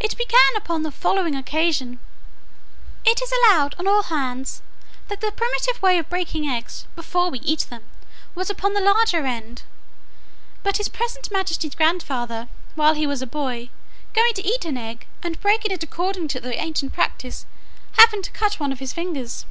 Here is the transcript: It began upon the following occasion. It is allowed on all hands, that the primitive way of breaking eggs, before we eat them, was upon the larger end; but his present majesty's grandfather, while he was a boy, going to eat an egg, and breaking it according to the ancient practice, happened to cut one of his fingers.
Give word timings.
It 0.00 0.18
began 0.18 0.56
upon 0.56 0.82
the 0.82 0.90
following 0.90 1.36
occasion. 1.36 2.00
It 3.04 3.22
is 3.22 3.30
allowed 3.30 3.76
on 3.78 3.86
all 3.86 4.02
hands, 4.02 4.62
that 5.06 5.20
the 5.20 5.30
primitive 5.30 5.80
way 5.80 5.96
of 6.00 6.10
breaking 6.10 6.48
eggs, 6.48 6.88
before 6.96 7.30
we 7.30 7.38
eat 7.38 7.60
them, 7.70 7.84
was 8.34 8.50
upon 8.50 8.72
the 8.74 8.80
larger 8.80 9.24
end; 9.26 9.62
but 10.64 10.78
his 10.78 10.88
present 10.88 11.30
majesty's 11.30 11.76
grandfather, 11.76 12.48
while 12.74 12.94
he 12.94 13.06
was 13.06 13.22
a 13.22 13.28
boy, 13.28 13.70
going 14.12 14.34
to 14.34 14.44
eat 14.44 14.64
an 14.64 14.76
egg, 14.76 15.06
and 15.22 15.40
breaking 15.40 15.70
it 15.70 15.84
according 15.84 16.26
to 16.26 16.40
the 16.40 16.60
ancient 16.60 16.92
practice, 16.92 17.46
happened 17.92 18.24
to 18.24 18.32
cut 18.32 18.58
one 18.58 18.72
of 18.72 18.80
his 18.80 18.92
fingers. 18.92 19.46